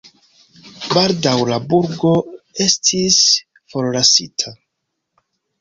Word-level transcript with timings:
Baldaŭe 0.93 1.43
la 1.49 1.59
burgo 1.73 2.15
estis 2.65 3.21
forlasita. 3.75 4.59